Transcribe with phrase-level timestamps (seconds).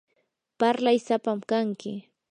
[0.59, 1.93] parlay sapam kanki.